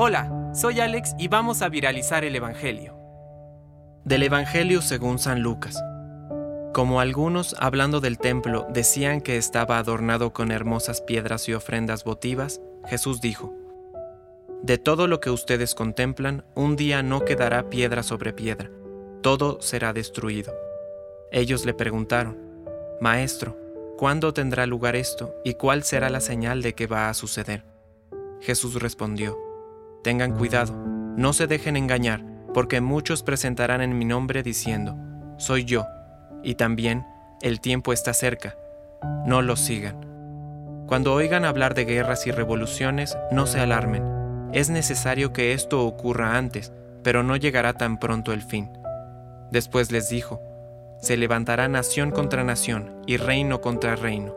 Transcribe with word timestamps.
Hola, 0.00 0.52
soy 0.54 0.78
Alex 0.78 1.16
y 1.18 1.26
vamos 1.26 1.60
a 1.60 1.68
viralizar 1.68 2.24
el 2.24 2.36
Evangelio. 2.36 2.96
Del 4.04 4.22
Evangelio 4.22 4.80
según 4.80 5.18
San 5.18 5.42
Lucas. 5.42 5.76
Como 6.72 7.00
algunos, 7.00 7.56
hablando 7.58 8.00
del 8.00 8.16
templo, 8.16 8.64
decían 8.70 9.20
que 9.20 9.36
estaba 9.36 9.76
adornado 9.76 10.32
con 10.32 10.52
hermosas 10.52 11.00
piedras 11.00 11.48
y 11.48 11.54
ofrendas 11.54 12.04
votivas, 12.04 12.60
Jesús 12.86 13.20
dijo, 13.20 13.52
De 14.62 14.78
todo 14.78 15.08
lo 15.08 15.18
que 15.18 15.30
ustedes 15.30 15.74
contemplan, 15.74 16.44
un 16.54 16.76
día 16.76 17.02
no 17.02 17.24
quedará 17.24 17.68
piedra 17.68 18.04
sobre 18.04 18.32
piedra, 18.32 18.70
todo 19.20 19.60
será 19.60 19.92
destruido. 19.92 20.54
Ellos 21.32 21.66
le 21.66 21.74
preguntaron, 21.74 22.38
Maestro, 23.00 23.58
¿cuándo 23.98 24.32
tendrá 24.32 24.64
lugar 24.64 24.94
esto 24.94 25.34
y 25.44 25.54
cuál 25.54 25.82
será 25.82 26.08
la 26.08 26.20
señal 26.20 26.62
de 26.62 26.76
que 26.76 26.86
va 26.86 27.08
a 27.08 27.14
suceder? 27.14 27.64
Jesús 28.40 28.80
respondió, 28.80 29.47
Tengan 30.08 30.32
cuidado, 30.32 30.72
no 31.18 31.34
se 31.34 31.46
dejen 31.46 31.76
engañar, 31.76 32.24
porque 32.54 32.80
muchos 32.80 33.22
presentarán 33.22 33.82
en 33.82 33.98
mi 33.98 34.06
nombre 34.06 34.42
diciendo, 34.42 34.96
Soy 35.36 35.66
yo, 35.66 35.84
y 36.42 36.54
también, 36.54 37.04
el 37.42 37.60
tiempo 37.60 37.92
está 37.92 38.14
cerca, 38.14 38.56
no 39.26 39.42
los 39.42 39.60
sigan. 39.60 40.86
Cuando 40.86 41.12
oigan 41.12 41.44
hablar 41.44 41.74
de 41.74 41.84
guerras 41.84 42.26
y 42.26 42.30
revoluciones, 42.30 43.18
no 43.30 43.46
se 43.46 43.60
alarmen, 43.60 44.48
es 44.54 44.70
necesario 44.70 45.34
que 45.34 45.52
esto 45.52 45.84
ocurra 45.84 46.38
antes, 46.38 46.72
pero 47.02 47.22
no 47.22 47.36
llegará 47.36 47.74
tan 47.74 47.98
pronto 47.98 48.32
el 48.32 48.40
fin. 48.40 48.70
Después 49.50 49.92
les 49.92 50.08
dijo, 50.08 50.40
se 51.02 51.18
levantará 51.18 51.68
nación 51.68 52.12
contra 52.12 52.44
nación 52.44 53.02
y 53.06 53.18
reino 53.18 53.60
contra 53.60 53.94
reino. 53.94 54.34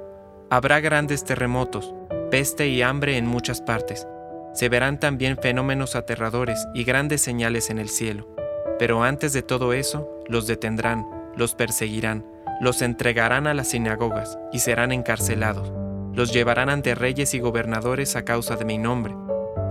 Habrá 0.49 0.81
grandes 0.81 1.23
terremotos, 1.23 1.95
peste 2.29 2.67
y 2.67 2.81
hambre 2.81 3.15
en 3.15 3.25
muchas 3.25 3.61
partes. 3.61 4.05
Se 4.53 4.69
verán 4.69 4.99
también 4.99 5.37
fenómenos 5.37 5.95
aterradores 5.95 6.67
y 6.73 6.83
grandes 6.83 7.21
señales 7.21 7.69
en 7.69 7.79
el 7.79 7.89
cielo. 7.89 8.27
Pero 8.77 9.03
antes 9.03 9.31
de 9.33 9.43
todo 9.43 9.73
eso, 9.73 10.09
los 10.27 10.47
detendrán, 10.47 11.05
los 11.35 11.55
perseguirán, 11.55 12.25
los 12.59 12.81
entregarán 12.81 13.47
a 13.47 13.53
las 13.53 13.69
sinagogas 13.69 14.37
y 14.51 14.59
serán 14.59 14.91
encarcelados. 14.91 15.71
Los 16.13 16.33
llevarán 16.33 16.69
ante 16.69 16.95
reyes 16.95 17.33
y 17.33 17.39
gobernadores 17.39 18.15
a 18.15 18.25
causa 18.25 18.55
de 18.57 18.65
mi 18.65 18.77
nombre. 18.77 19.15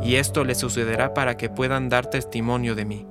Y 0.03 0.17
esto 0.17 0.45
les 0.45 0.59
sucederá 0.59 1.13
para 1.13 1.37
que 1.37 1.51
puedan 1.51 1.89
dar 1.89 2.09
testimonio 2.09 2.75
de 2.75 2.85
mí. 2.87 3.07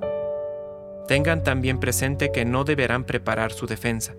Tengan 1.06 1.42
también 1.44 1.78
presente 1.78 2.32
que 2.32 2.44
no 2.44 2.64
deberán 2.64 3.04
preparar 3.04 3.52
su 3.52 3.66
defensa, 3.66 4.14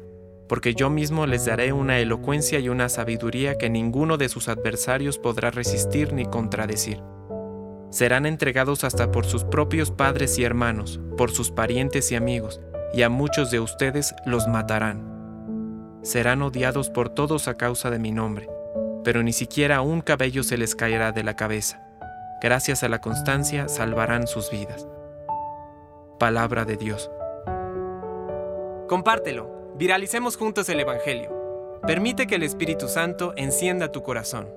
porque 0.48 0.74
yo 0.74 0.90
mismo 0.90 1.26
les 1.26 1.46
daré 1.46 1.74
una 1.74 2.00
elocuencia 2.00 2.60
y 2.60 2.70
una 2.70 2.90
sabiduría 2.90 3.58
que 3.58 3.70
ninguno 3.70 4.18
de 4.18 4.30
sus 4.30 4.48
adversarios 4.48 5.18
podrá 5.18 5.52
resistir 5.52 6.14
ni 6.14 6.26
contradecir. 6.26 7.02
Serán 7.92 8.26
entregados 8.26 8.84
hasta 8.84 9.12
por 9.12 9.26
sus 9.26 9.44
propios 9.44 9.92
padres 9.92 10.40
y 10.40 10.44
hermanos, 10.44 11.00
por 11.18 11.30
sus 11.30 11.52
parientes 11.52 12.12
y 12.12 12.16
amigos, 12.16 12.60
y 12.94 13.04
a 13.04 13.10
muchos 13.10 13.52
de 13.52 13.60
ustedes 13.60 14.16
los 14.26 14.48
matarán. 14.48 16.00
Serán 16.02 16.42
odiados 16.42 16.90
por 16.90 17.10
todos 17.10 17.48
a 17.48 17.58
causa 17.58 17.92
de 17.92 18.00
mi 18.00 18.12
nombre, 18.12 18.50
pero 19.04 19.22
ni 19.22 19.34
siquiera 19.34 19.82
un 19.82 20.02
cabello 20.02 20.42
se 20.42 20.58
les 20.58 20.74
caerá 20.74 21.12
de 21.12 21.24
la 21.24 21.36
cabeza. 21.36 21.80
Gracias 22.42 22.82
a 22.82 22.90
la 22.90 23.02
constancia 23.02 23.68
salvarán 23.68 24.26
sus 24.26 24.50
vidas 24.50 24.88
palabra 26.22 26.66
de 26.66 26.78
Dios. 26.78 27.10
Compártelo, 28.88 29.74
viralicemos 29.76 30.38
juntos 30.38 30.70
el 30.70 30.80
Evangelio. 30.80 31.80
Permite 31.88 32.28
que 32.28 32.36
el 32.36 32.44
Espíritu 32.44 32.88
Santo 32.88 33.34
encienda 33.38 33.92
tu 33.92 34.04
corazón. 34.04 34.48